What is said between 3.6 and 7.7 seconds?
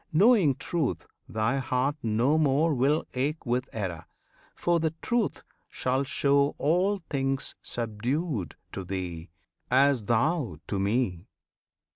error, for the Truth shall show All things